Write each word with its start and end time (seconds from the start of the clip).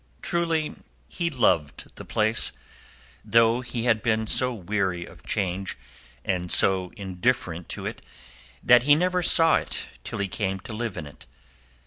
Truly 0.23 0.73
he 1.07 1.29
loved 1.29 1.91
the 1.95 2.05
place, 2.05 2.53
though 3.23 3.61
he 3.61 3.83
had 3.83 4.01
been 4.01 4.25
so 4.25 4.51
weary 4.51 5.05
of 5.05 5.23
change 5.23 5.77
and 6.25 6.51
so 6.51 6.91
indifferent 6.97 7.69
to 7.69 7.85
it 7.85 8.01
that 8.63 8.81
he 8.81 8.95
never 8.95 9.21
saw 9.21 9.57
it 9.57 9.85
till 10.03 10.17
he 10.17 10.27
came 10.27 10.59
to 10.61 10.73
live 10.73 10.97
in 10.97 11.05
it. 11.05 11.27